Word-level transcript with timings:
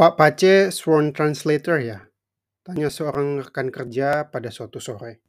Pak 0.00 0.16
Pace 0.16 0.72
sworn 0.72 1.12
translator 1.12 1.76
ya? 1.76 2.08
Tanya 2.64 2.88
seorang 2.88 3.44
rekan 3.44 3.68
kerja 3.68 4.32
pada 4.32 4.48
suatu 4.48 4.80
sore. 4.80 5.20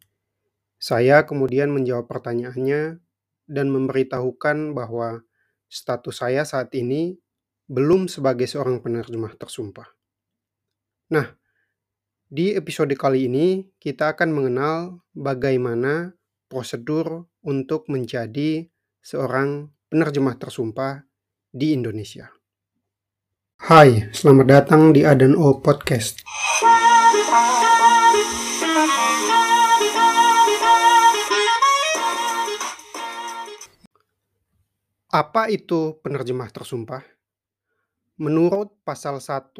Saya 0.80 1.28
kemudian 1.28 1.76
menjawab 1.76 2.08
pertanyaannya 2.08 3.04
dan 3.52 3.68
memberitahukan 3.68 4.72
bahwa 4.72 5.28
status 5.68 6.24
saya 6.24 6.48
saat 6.48 6.72
ini 6.72 7.20
belum 7.68 8.08
sebagai 8.08 8.48
seorang 8.48 8.80
penerjemah 8.80 9.36
tersumpah. 9.36 9.92
Nah, 11.12 11.28
di 12.32 12.56
episode 12.56 12.96
kali 12.96 13.28
ini 13.28 13.68
kita 13.76 14.16
akan 14.16 14.32
mengenal 14.32 15.04
bagaimana 15.12 16.16
prosedur 16.48 17.28
untuk 17.44 17.92
menjadi 17.92 18.72
seorang 19.04 19.68
penerjemah 19.92 20.40
tersumpah 20.40 21.04
di 21.52 21.76
Indonesia. 21.76 22.32
Hai, 23.62 24.10
selamat 24.10 24.48
datang 24.50 24.90
di 24.90 25.06
Adan 25.06 25.38
O 25.38 25.62
Podcast. 25.62 26.26
Apa 35.14 35.46
itu 35.54 35.94
penerjemah 36.02 36.50
tersumpah? 36.50 37.06
Menurut 38.18 38.82
pasal 38.82 39.22
1 39.22 39.54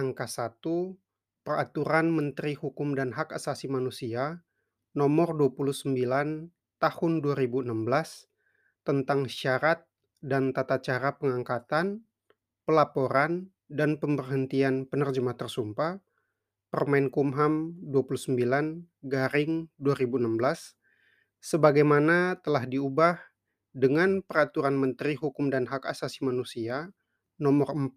angka 0.00 0.24
1 0.24 1.44
Peraturan 1.44 2.08
Menteri 2.08 2.56
Hukum 2.56 2.96
dan 2.96 3.12
Hak 3.12 3.36
Asasi 3.36 3.68
Manusia 3.68 4.40
nomor 4.96 5.36
29 5.36 5.92
tahun 6.80 7.12
2016 7.20 7.68
tentang 8.80 9.20
syarat 9.28 9.84
dan 10.24 10.56
tata 10.56 10.80
cara 10.80 11.20
pengangkatan, 11.20 12.00
pelaporan, 12.64 13.52
dan 13.72 13.96
pemberhentian 13.96 14.84
penerjemah 14.84 15.34
tersumpah 15.34 15.98
Permenkumham 16.72 17.76
29 17.84 18.36
garing 19.04 19.68
2016 19.76 20.76
sebagaimana 21.40 22.40
telah 22.40 22.64
diubah 22.68 23.20
dengan 23.72 24.20
Peraturan 24.20 24.76
Menteri 24.76 25.16
Hukum 25.16 25.48
dan 25.48 25.68
Hak 25.68 25.88
Asasi 25.88 26.24
Manusia 26.24 26.92
Nomor 27.40 27.72
4 27.72 27.96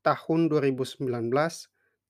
Tahun 0.00 0.40
2019 0.48 1.08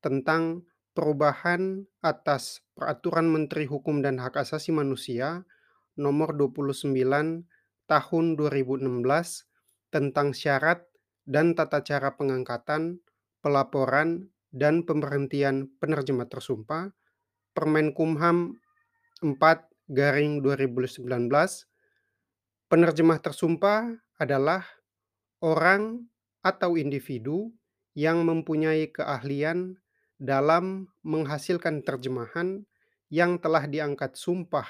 tentang 0.02 0.62
perubahan 0.94 1.86
atas 2.02 2.62
Peraturan 2.74 3.30
Menteri 3.30 3.66
Hukum 3.66 4.02
dan 4.02 4.18
Hak 4.18 4.46
Asasi 4.46 4.70
Manusia 4.70 5.42
Nomor 5.98 6.38
29 6.38 6.86
Tahun 7.90 8.24
2016 8.38 9.90
tentang 9.90 10.28
syarat 10.30 10.89
dan 11.28 11.52
tata 11.56 11.84
cara 11.84 12.16
pengangkatan, 12.16 13.00
pelaporan, 13.40 14.30
dan 14.50 14.82
pemberhentian 14.82 15.70
penerjemah 15.78 16.26
tersumpah 16.26 16.90
Permenkumham 17.54 18.58
4 19.22 19.38
garing 19.90 20.42
2019 20.42 21.06
Penerjemah 22.70 23.18
tersumpah 23.18 23.90
adalah 24.18 24.62
orang 25.42 26.06
atau 26.42 26.78
individu 26.78 27.50
yang 27.98 28.22
mempunyai 28.22 28.90
keahlian 28.94 29.78
dalam 30.20 30.86
menghasilkan 31.02 31.82
terjemahan 31.82 32.62
yang 33.10 33.42
telah 33.42 33.66
diangkat 33.66 34.14
sumpah 34.14 34.66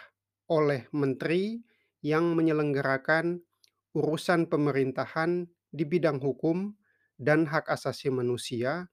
oleh 0.48 0.88
menteri 0.96 1.60
yang 2.00 2.32
menyelenggarakan 2.32 3.44
urusan 3.92 4.48
pemerintahan 4.48 5.44
di 5.70 5.86
bidang 5.86 6.18
hukum 6.18 6.74
dan 7.16 7.46
hak 7.46 7.66
asasi 7.70 8.10
manusia 8.10 8.90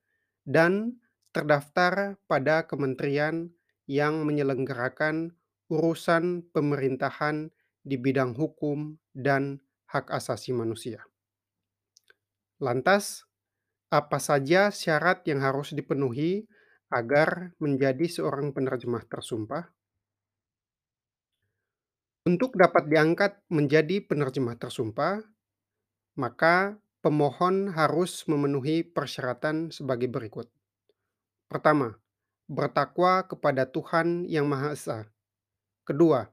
dan 0.47 0.97
terdaftar 1.35 2.17
pada 2.25 2.65
kementerian 2.65 3.51
yang 3.85 4.25
menyelenggarakan 4.25 5.37
urusan 5.67 6.47
pemerintahan 6.55 7.51
di 7.83 7.95
bidang 7.95 8.35
hukum 8.35 8.99
dan 9.15 9.63
hak 9.87 10.11
asasi 10.11 10.51
manusia. 10.51 11.03
Lantas, 12.59 13.23
apa 13.87 14.19
saja 14.19 14.73
syarat 14.73 15.23
yang 15.23 15.39
harus 15.39 15.71
dipenuhi 15.71 16.47
agar 16.91 17.55
menjadi 17.63 18.07
seorang 18.07 18.51
penerjemah 18.51 19.07
tersumpah? 19.07 19.71
Untuk 22.27 22.59
dapat 22.59 22.91
diangkat 22.91 23.39
menjadi 23.47 24.03
penerjemah 24.03 24.59
tersumpah, 24.59 25.23
maka 26.17 26.81
pemohon 27.05 27.71
harus 27.71 28.25
memenuhi 28.25 28.81
persyaratan 28.81 29.69
sebagai 29.69 30.09
berikut. 30.09 30.49
Pertama, 31.47 31.95
bertakwa 32.49 33.23
kepada 33.29 33.69
Tuhan 33.69 34.25
Yang 34.25 34.45
Maha 34.49 34.69
Esa. 34.73 34.99
Kedua, 35.85 36.27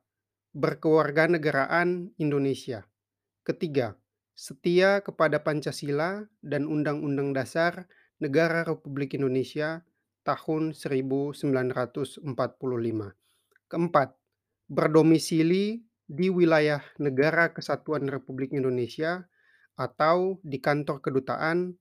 berkewarganegaraan 0.57 2.11
Indonesia. 2.19 2.89
Ketiga, 3.45 3.95
setia 4.35 5.05
kepada 5.05 5.45
Pancasila 5.45 6.27
dan 6.43 6.67
Undang-Undang 6.67 7.37
Dasar 7.37 7.87
Negara 8.19 8.65
Republik 8.65 9.15
Indonesia 9.15 9.85
tahun 10.25 10.73
1945. 10.73 12.25
Keempat, 13.69 14.09
berdomisili 14.65 15.85
di 16.09 16.29
wilayah 16.33 16.81
Negara 16.97 17.53
Kesatuan 17.53 18.09
Republik 18.09 18.57
Indonesia 18.57 19.29
atau 19.75 20.39
di 20.43 20.63
kantor 20.63 21.03
kedutaan 21.03 21.75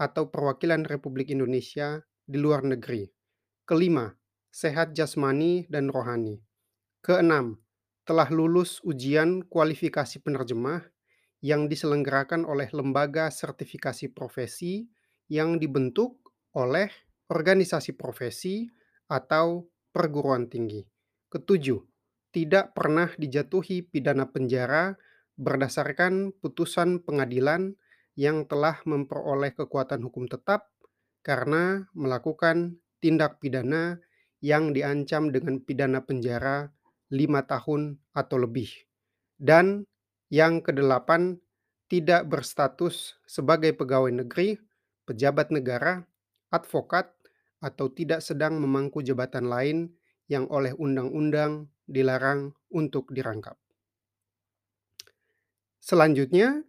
atau 0.00 0.32
perwakilan 0.32 0.88
Republik 0.88 1.28
Indonesia 1.34 2.00
di 2.24 2.38
luar 2.40 2.64
negeri. 2.64 3.10
Kelima, 3.66 4.08
sehat 4.48 4.96
jasmani 4.96 5.66
dan 5.68 5.92
rohani. 5.92 6.40
Keenam, 7.04 7.60
telah 8.08 8.26
lulus 8.32 8.82
ujian 8.82 9.44
kualifikasi 9.46 10.18
penerjemah 10.24 10.82
yang 11.40 11.70
diselenggarakan 11.70 12.44
oleh 12.44 12.68
lembaga 12.74 13.30
sertifikasi 13.32 14.12
profesi 14.12 14.88
yang 15.30 15.56
dibentuk 15.56 16.20
oleh 16.58 16.90
organisasi 17.30 17.94
profesi 17.94 18.66
atau 19.06 19.70
perguruan 19.94 20.50
tinggi. 20.50 20.82
Ketujuh, 21.30 21.78
tidak 22.34 22.74
pernah 22.74 23.10
dijatuhi 23.14 23.86
pidana 23.86 24.26
penjara 24.26 24.98
berdasarkan 25.40 26.36
putusan 26.36 27.00
pengadilan 27.00 27.72
yang 28.12 28.44
telah 28.44 28.76
memperoleh 28.84 29.56
kekuatan 29.56 30.04
hukum 30.04 30.28
tetap 30.28 30.68
karena 31.24 31.88
melakukan 31.96 32.76
tindak 33.00 33.40
pidana 33.40 33.96
yang 34.44 34.76
diancam 34.76 35.32
dengan 35.32 35.64
pidana 35.64 36.04
penjara 36.04 36.68
lima 37.08 37.48
tahun 37.48 37.96
atau 38.12 38.36
lebih. 38.36 38.68
Dan 39.40 39.88
yang 40.28 40.60
kedelapan, 40.60 41.40
tidak 41.90 42.30
berstatus 42.30 43.18
sebagai 43.26 43.74
pegawai 43.74 44.14
negeri, 44.14 44.54
pejabat 45.08 45.50
negara, 45.50 46.06
advokat, 46.54 47.10
atau 47.60 47.92
tidak 47.92 48.24
sedang 48.24 48.56
memangku 48.62 49.04
jabatan 49.04 49.50
lain 49.50 49.90
yang 50.30 50.46
oleh 50.48 50.72
undang-undang 50.78 51.68
dilarang 51.90 52.54
untuk 52.70 53.10
dirangkap. 53.10 53.59
Selanjutnya, 55.80 56.60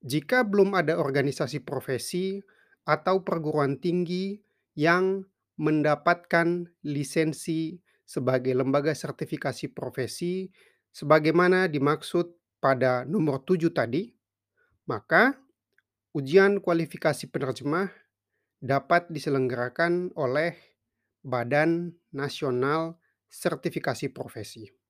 jika 0.00 0.46
belum 0.46 0.78
ada 0.78 0.96
organisasi 0.96 1.66
profesi 1.66 2.38
atau 2.86 3.26
perguruan 3.26 3.82
tinggi 3.82 4.38
yang 4.78 5.26
mendapatkan 5.58 6.70
lisensi 6.86 7.78
sebagai 8.04 8.54
lembaga 8.54 8.92
sertifikasi 8.94 9.72
profesi 9.72 10.46
sebagaimana 10.94 11.66
dimaksud 11.66 12.36
pada 12.62 13.02
nomor 13.02 13.42
7 13.42 13.74
tadi, 13.74 14.14
maka 14.86 15.34
ujian 16.14 16.62
kualifikasi 16.62 17.26
penerjemah 17.32 17.90
dapat 18.62 19.10
diselenggarakan 19.10 20.14
oleh 20.14 20.54
Badan 21.24 21.96
Nasional 22.12 23.00
Sertifikasi 23.26 24.12
Profesi. 24.12 24.83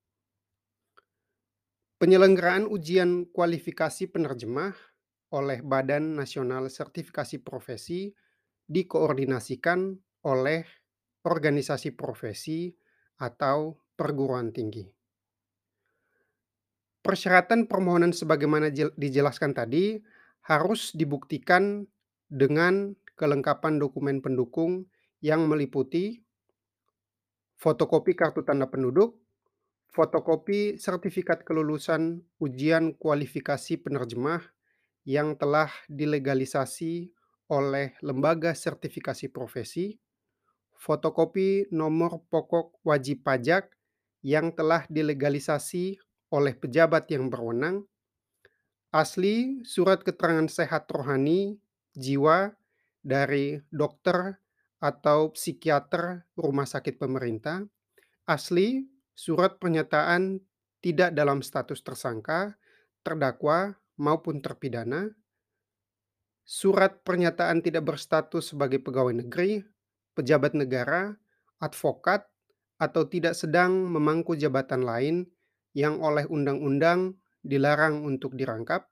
Penyelenggaraan 1.95 2.67
ujian 2.67 3.31
kualifikasi 3.31 4.11
penerjemah 4.11 4.75
oleh 5.31 5.63
Badan 5.63 6.19
Nasional 6.19 6.67
Sertifikasi 6.67 7.39
Profesi 7.39 8.11
dikoordinasikan 8.67 9.95
oleh 10.27 10.65
organisasi 11.25 11.95
profesi 11.95 12.73
atau 13.21 13.79
perguruan 13.95 14.51
tinggi. 14.51 14.85
Persyaratan 17.05 17.69
permohonan 17.69 18.11
sebagaimana 18.11 18.73
dijelaskan 18.73 19.53
tadi 19.53 20.01
harus 20.49 20.93
dibuktikan 20.97 21.85
dengan 22.25 22.97
kelengkapan 23.15 23.77
dokumen 23.77 24.19
pendukung 24.19 24.89
yang 25.21 25.45
meliputi 25.45 26.21
fotokopi 27.55 28.17
kartu 28.17 28.41
tanda 28.41 28.67
penduduk, 28.67 29.24
fotokopi 29.95 30.75
sertifikat 30.75 31.47
kelulusan 31.47 32.19
ujian 32.43 32.91
kualifikasi 32.99 33.79
penerjemah 33.79 34.43
yang 35.07 35.39
telah 35.39 35.71
dilegalisasi 35.87 37.15
oleh 37.47 37.95
lembaga 38.03 38.51
sertifikasi 38.51 39.31
profesi, 39.31 39.95
fotokopi 40.75 41.71
nomor 41.71 42.27
pokok 42.27 42.83
wajib 42.83 43.23
pajak 43.23 43.71
yang 44.19 44.51
telah 44.51 44.83
dilegalisasi 44.91 45.95
oleh 46.27 46.59
pejabat 46.59 47.07
yang 47.07 47.31
berwenang, 47.31 47.87
asli 48.91 49.63
surat 49.63 50.03
keterangan 50.03 50.51
sehat 50.51 50.91
rohani 50.91 51.55
jiwa 51.95 52.51
dari 52.99 53.63
dokter 53.71 54.43
atau 54.83 55.31
psikiater 55.31 56.27
rumah 56.35 56.67
sakit 56.67 56.99
pemerintah, 56.99 57.63
asli 58.27 58.94
surat 59.15 59.57
pernyataan 59.57 60.43
tidak 60.83 61.15
dalam 61.15 61.41
status 61.41 61.81
tersangka, 61.81 62.59
terdakwa, 63.01 63.79
maupun 63.95 64.43
terpidana, 64.43 65.07
surat 66.43 67.01
pernyataan 67.01 67.63
tidak 67.63 67.89
berstatus 67.89 68.53
sebagai 68.53 68.83
pegawai 68.83 69.23
negeri, 69.25 69.63
pejabat 70.13 70.53
negara, 70.53 71.15
advokat, 71.63 72.27
atau 72.75 73.07
tidak 73.07 73.39
sedang 73.39 73.87
memangku 73.87 74.35
jabatan 74.35 74.83
lain 74.83 75.15
yang 75.71 76.03
oleh 76.03 76.27
undang-undang 76.27 77.15
dilarang 77.39 78.03
untuk 78.03 78.35
dirangkap. 78.35 78.91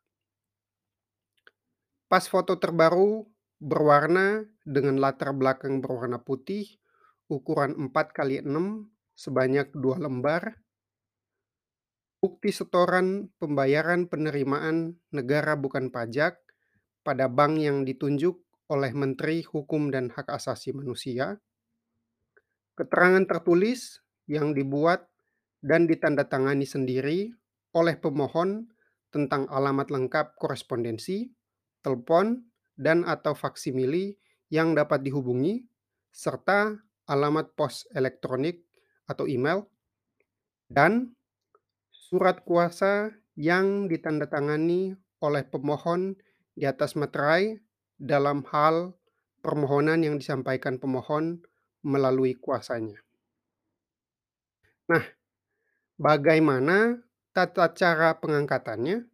Pas 2.07 2.23
foto 2.23 2.55
terbaru 2.55 3.27
berwarna 3.59 4.47
dengan 4.63 4.99
latar 5.03 5.35
belakang 5.35 5.83
berwarna 5.83 6.21
putih, 6.23 6.79
ukuran 7.27 7.75
4 7.91 7.91
kali 8.15 8.39
6 8.39 8.92
sebanyak 9.13 9.73
2 9.73 10.01
lembar. 10.01 10.59
Bukti 12.23 12.55
setoran 12.55 13.33
pembayaran 13.35 14.07
penerimaan 14.07 14.95
negara 15.11 15.59
bukan 15.59 15.91
pajak 15.91 16.39
pada 17.03 17.27
bank 17.27 17.59
yang 17.59 17.83
ditunjuk 17.83 18.39
oleh 18.71 18.95
Menteri 18.95 19.43
Hukum 19.43 19.91
dan 19.91 20.07
Hak 20.07 20.31
Asasi 20.31 20.71
Manusia. 20.71 21.35
Keterangan 22.79 23.27
tertulis 23.27 23.99
yang 24.25 24.55
dibuat 24.55 25.11
dan 25.59 25.83
ditandatangani 25.85 26.63
sendiri 26.63 27.27
oleh 27.75 27.99
pemohon 27.99 28.71
tentang 29.13 29.45
alamat 29.51 29.93
lengkap 29.93 30.39
korespondensi, 30.39 31.29
telepon, 31.83 32.39
dan 32.73 33.05
atau 33.05 33.37
faksimili 33.37 34.17
yang 34.49 34.73
dapat 34.73 35.05
dihubungi, 35.05 35.61
serta 36.09 36.73
alamat 37.05 37.53
pos 37.53 37.85
elektronik 37.93 38.63
atau 39.09 39.27
email, 39.27 39.67
dan 40.71 41.13
surat 41.89 42.41
kuasa 42.45 43.13
yang 43.33 43.89
ditandatangani 43.89 44.93
oleh 45.23 45.43
pemohon 45.47 46.19
di 46.53 46.69
atas 46.69 46.93
materai 46.93 47.57
dalam 47.97 48.45
hal 48.53 48.93
permohonan 49.41 50.03
yang 50.05 50.15
disampaikan 50.21 50.77
pemohon 50.77 51.41
melalui 51.83 52.37
kuasanya. 52.37 53.01
Nah, 54.87 55.03
bagaimana 55.99 56.99
tata 57.31 57.71
cara 57.75 58.15
pengangkatannya? 58.19 59.09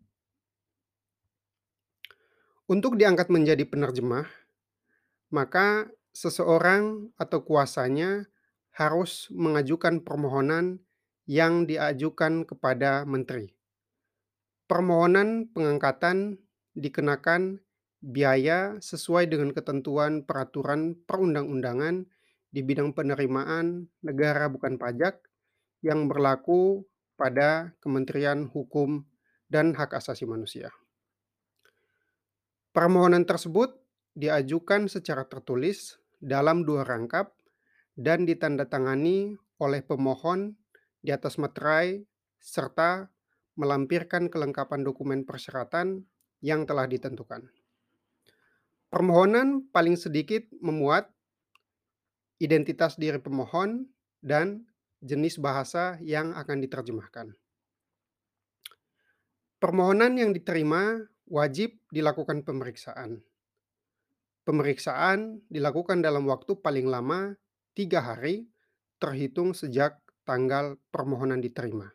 Untuk 2.70 3.02
diangkat 3.02 3.34
menjadi 3.34 3.66
penerjemah, 3.66 4.30
maka 5.34 5.90
seseorang 6.14 7.10
atau 7.18 7.42
kuasanya 7.42 8.30
harus 8.76 9.28
mengajukan 9.34 10.02
permohonan 10.04 10.80
yang 11.30 11.70
diajukan 11.70 12.48
kepada 12.48 13.06
menteri. 13.06 13.54
Permohonan 14.70 15.50
pengangkatan 15.54 16.38
dikenakan 16.78 17.62
biaya 18.00 18.80
sesuai 18.80 19.28
dengan 19.28 19.52
ketentuan 19.52 20.24
peraturan 20.24 20.96
perundang-undangan 21.04 22.08
di 22.50 22.62
bidang 22.66 22.98
penerimaan 22.98 23.86
negara 24.02 24.50
bukan 24.50 24.82
pajak 24.82 25.22
yang 25.86 26.10
berlaku 26.10 26.88
pada 27.20 27.76
Kementerian 27.84 28.48
Hukum 28.48 29.06
dan 29.52 29.76
Hak 29.76 29.98
Asasi 30.00 30.24
Manusia. 30.24 30.72
Permohonan 32.72 33.26
tersebut 33.26 33.76
diajukan 34.16 34.88
secara 34.88 35.26
tertulis 35.26 36.00
dalam 36.22 36.64
dua 36.64 36.86
rangkap 36.86 37.36
dan 38.00 38.24
ditandatangani 38.24 39.36
oleh 39.60 39.84
pemohon 39.84 40.56
di 41.04 41.12
atas 41.12 41.36
materai 41.36 42.00
serta 42.40 43.12
melampirkan 43.60 44.32
kelengkapan 44.32 44.88
dokumen 44.88 45.28
persyaratan 45.28 46.08
yang 46.40 46.64
telah 46.64 46.88
ditentukan. 46.88 47.52
Permohonan 48.88 49.68
paling 49.76 50.00
sedikit 50.00 50.48
memuat 50.64 51.12
identitas 52.40 52.96
diri 52.96 53.20
pemohon 53.20 53.84
dan 54.24 54.64
jenis 55.04 55.36
bahasa 55.36 56.00
yang 56.00 56.32
akan 56.40 56.64
diterjemahkan. 56.64 57.36
Permohonan 59.60 60.16
yang 60.16 60.32
diterima 60.32 61.04
wajib 61.28 61.76
dilakukan 61.92 62.48
pemeriksaan. 62.48 63.20
Pemeriksaan 64.48 65.44
dilakukan 65.52 66.00
dalam 66.00 66.24
waktu 66.32 66.56
paling 66.64 66.88
lama 66.88 67.36
tiga 67.80 68.04
hari 68.04 68.44
terhitung 69.00 69.56
sejak 69.56 70.04
tanggal 70.28 70.76
permohonan 70.92 71.40
diterima. 71.40 71.88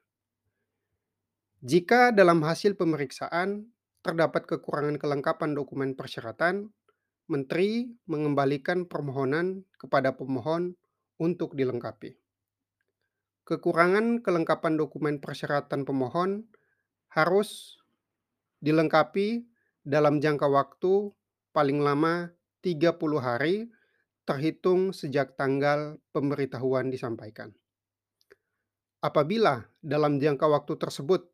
Jika 1.60 2.08
dalam 2.16 2.40
hasil 2.40 2.80
pemeriksaan 2.80 3.68
terdapat 4.00 4.48
kekurangan 4.48 4.96
kelengkapan 4.96 5.52
dokumen 5.52 5.92
persyaratan, 5.92 6.72
Menteri 7.24 7.88
mengembalikan 8.04 8.84
permohonan 8.84 9.64
kepada 9.80 10.12
pemohon 10.12 10.76
untuk 11.16 11.56
dilengkapi. 11.56 12.20
Kekurangan 13.48 14.20
kelengkapan 14.20 14.76
dokumen 14.76 15.24
persyaratan 15.24 15.88
pemohon 15.88 16.44
harus 17.08 17.80
dilengkapi 18.60 19.48
dalam 19.84 20.20
jangka 20.20 20.48
waktu 20.48 21.16
paling 21.56 21.80
lama 21.80 22.32
30 22.60 22.92
hari 23.20 23.72
terhitung 24.24 24.92
sejak 24.96 25.36
tanggal 25.36 26.00
pemberitahuan 26.12 26.88
disampaikan. 26.88 27.52
Apabila 29.04 29.68
dalam 29.84 30.16
jangka 30.16 30.48
waktu 30.48 30.80
tersebut 30.80 31.28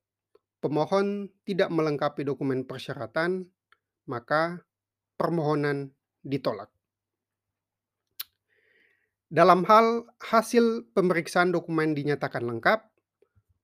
pemohon 0.59 1.31
tidak 1.47 1.71
melengkapi 1.71 2.27
dokumen 2.27 2.67
persyaratan, 2.67 3.47
maka 4.11 4.67
permohonan 5.15 5.95
ditolak. 6.27 6.69
Dalam 9.31 9.63
hal 9.71 10.11
hasil 10.19 10.91
pemeriksaan 10.91 11.55
dokumen 11.55 11.95
dinyatakan 11.95 12.43
lengkap, 12.43 12.91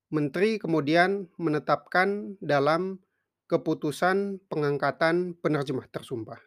Menteri 0.06 0.62
kemudian 0.62 1.26
menetapkan 1.34 2.38
dalam 2.38 3.02
keputusan 3.50 4.38
pengangkatan 4.46 5.34
penerjemah 5.42 5.90
tersumpah. 5.90 6.38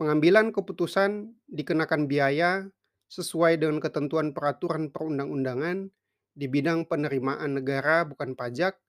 Pengambilan 0.00 0.48
keputusan 0.56 1.28
dikenakan 1.52 2.08
biaya 2.08 2.64
sesuai 3.12 3.60
dengan 3.60 3.84
ketentuan 3.84 4.32
peraturan 4.32 4.88
perundang-undangan 4.88 5.92
di 6.32 6.48
bidang 6.48 6.88
penerimaan 6.88 7.60
negara 7.60 8.08
bukan 8.08 8.32
pajak 8.32 8.80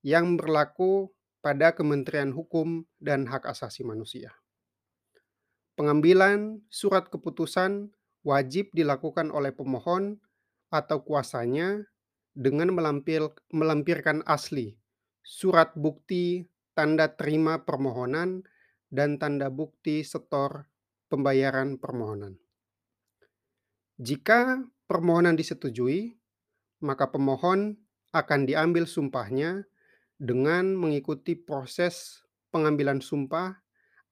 yang 0.00 0.40
berlaku 0.40 1.12
pada 1.44 1.76
Kementerian 1.76 2.32
Hukum 2.32 2.88
dan 2.96 3.28
Hak 3.28 3.44
Asasi 3.44 3.84
Manusia. 3.84 4.32
Pengambilan 5.76 6.64
surat 6.72 7.12
keputusan 7.12 7.92
wajib 8.24 8.72
dilakukan 8.72 9.28
oleh 9.28 9.52
pemohon 9.52 10.16
atau 10.72 11.04
kuasanya 11.04 11.84
dengan 12.32 12.72
melampir, 12.72 13.20
melampirkan 13.52 14.24
asli 14.24 14.80
surat 15.20 15.76
bukti 15.76 16.48
tanda 16.72 17.12
terima 17.12 17.64
permohonan, 17.64 18.44
dan 18.94 19.18
tanda 19.18 19.50
bukti 19.50 20.06
setor 20.06 20.70
pembayaran 21.10 21.82
permohonan. 21.82 22.38
Jika 23.98 24.62
permohonan 24.86 25.34
disetujui, 25.34 26.14
maka 26.86 27.10
pemohon 27.10 27.74
akan 28.14 28.40
diambil 28.46 28.86
sumpahnya 28.86 29.66
dengan 30.14 30.78
mengikuti 30.78 31.34
proses 31.34 32.22
pengambilan 32.54 33.02
sumpah 33.02 33.58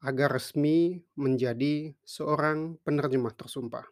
agar 0.02 0.34
resmi 0.34 0.98
menjadi 1.14 1.94
seorang 2.02 2.74
penerjemah 2.82 3.38
tersumpah. 3.38 3.86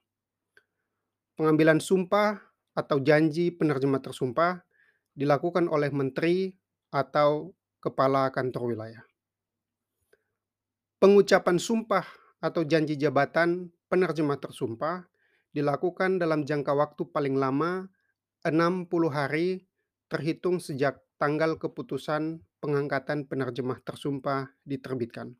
Pengambilan 1.38 1.78
sumpah 1.78 2.34
atau 2.74 2.98
janji 2.98 3.54
penerjemah 3.54 4.02
tersumpah 4.02 4.66
dilakukan 5.14 5.70
oleh 5.70 5.94
menteri 5.94 6.50
atau 6.90 7.54
kepala 7.78 8.34
kantor 8.34 8.74
wilayah. 8.74 9.09
Pengucapan 11.00 11.56
sumpah 11.56 12.04
atau 12.44 12.60
janji 12.60 12.92
jabatan 12.92 13.72
penerjemah 13.88 14.36
tersumpah 14.36 15.08
dilakukan 15.48 16.20
dalam 16.20 16.44
jangka 16.44 16.76
waktu 16.76 17.08
paling 17.08 17.40
lama 17.40 17.88
60 18.44 18.84
hari 19.08 19.64
terhitung 20.12 20.60
sejak 20.60 21.00
tanggal 21.16 21.56
keputusan 21.56 22.44
pengangkatan 22.60 23.24
penerjemah 23.24 23.80
tersumpah 23.80 24.52
diterbitkan. 24.68 25.32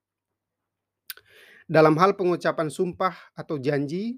Dalam 1.69 1.93
hal 2.01 2.17
pengucapan 2.17 2.73
sumpah 2.73 3.13
atau 3.37 3.61
janji 3.61 4.17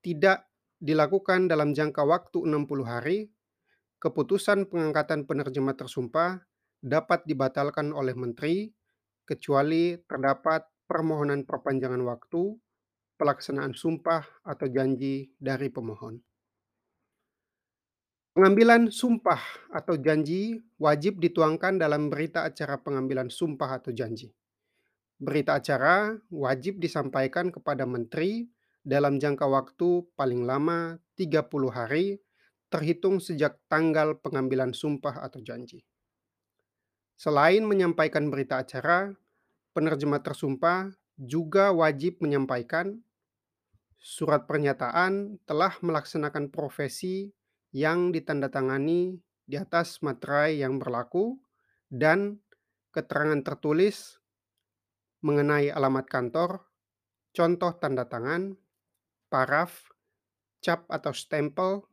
tidak 0.00 0.48
dilakukan 0.80 1.52
dalam 1.52 1.76
jangka 1.76 2.00
waktu 2.00 2.48
60 2.48 2.64
hari, 2.88 3.28
keputusan 4.00 4.72
pengangkatan 4.72 5.28
penerjemah 5.28 5.76
tersumpah 5.76 6.48
dapat 6.80 7.28
dibatalkan 7.28 7.92
oleh 7.92 8.16
menteri 8.16 8.72
kecuali 9.28 10.00
terdapat 10.08 10.77
permohonan 10.88 11.44
perpanjangan 11.44 12.00
waktu 12.08 12.56
pelaksanaan 13.20 13.76
sumpah 13.76 14.24
atau 14.46 14.66
janji 14.70 15.28
dari 15.36 15.68
pemohon. 15.68 16.16
Pengambilan 18.32 18.94
sumpah 18.94 19.42
atau 19.74 19.98
janji 19.98 20.62
wajib 20.78 21.18
dituangkan 21.18 21.74
dalam 21.74 22.06
berita 22.06 22.46
acara 22.46 22.78
pengambilan 22.78 23.28
sumpah 23.28 23.82
atau 23.82 23.90
janji. 23.90 24.30
Berita 25.18 25.58
acara 25.58 26.14
wajib 26.30 26.78
disampaikan 26.78 27.50
kepada 27.50 27.82
menteri 27.82 28.46
dalam 28.86 29.18
jangka 29.18 29.42
waktu 29.42 30.06
paling 30.14 30.46
lama 30.46 31.02
30 31.18 31.50
hari 31.74 32.22
terhitung 32.70 33.18
sejak 33.18 33.58
tanggal 33.66 34.14
pengambilan 34.22 34.70
sumpah 34.70 35.18
atau 35.26 35.42
janji. 35.42 35.82
Selain 37.18 37.66
menyampaikan 37.66 38.30
berita 38.30 38.62
acara, 38.62 39.10
penerjemah 39.78 40.26
tersumpah 40.26 40.90
juga 41.14 41.70
wajib 41.70 42.18
menyampaikan 42.18 42.98
surat 43.94 44.42
pernyataan 44.50 45.38
telah 45.46 45.70
melaksanakan 45.78 46.50
profesi 46.50 47.30
yang 47.70 48.10
ditandatangani 48.10 49.22
di 49.46 49.54
atas 49.54 50.02
materai 50.02 50.58
yang 50.58 50.82
berlaku 50.82 51.38
dan 51.86 52.42
keterangan 52.90 53.38
tertulis 53.46 54.18
mengenai 55.22 55.70
alamat 55.70 56.10
kantor, 56.10 56.66
contoh 57.30 57.70
tanda 57.78 58.02
tangan, 58.10 58.58
paraf, 59.30 59.94
cap 60.58 60.90
atau 60.90 61.14
stempel 61.14 61.86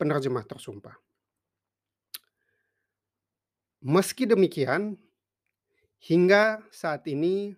penerjemah 0.00 0.44
tersumpah. 0.48 0.96
Meski 3.84 4.24
demikian, 4.24 4.96
hingga 6.02 6.64
saat 6.70 7.06
ini 7.08 7.56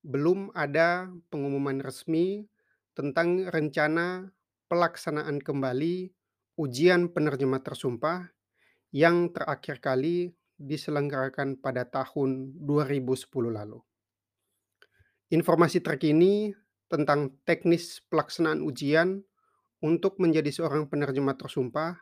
belum 0.00 0.54
ada 0.56 1.12
pengumuman 1.28 1.82
resmi 1.84 2.48
tentang 2.96 3.48
rencana 3.48 4.32
pelaksanaan 4.70 5.42
kembali 5.42 6.08
ujian 6.56 7.12
penerjemah 7.12 7.60
tersumpah 7.64 8.28
yang 8.92 9.30
terakhir 9.30 9.80
kali 9.80 10.34
diselenggarakan 10.60 11.56
pada 11.56 11.88
tahun 11.88 12.52
2010 12.60 13.30
lalu. 13.48 13.80
Informasi 15.30 15.80
terkini 15.80 16.52
tentang 16.90 17.32
teknis 17.46 18.02
pelaksanaan 18.10 18.60
ujian 18.60 19.22
untuk 19.80 20.20
menjadi 20.20 20.52
seorang 20.52 20.90
penerjemah 20.90 21.38
tersumpah 21.38 21.96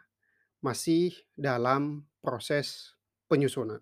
masih 0.59 1.15
dalam 1.39 2.09
proses 2.19 2.99
penyusunan. 3.31 3.79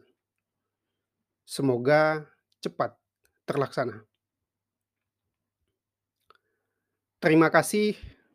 Semoga 1.46 2.26
cepat 2.58 2.98
terlaksana. 3.46 4.02
Terima 7.22 7.48
kasih 7.48 7.94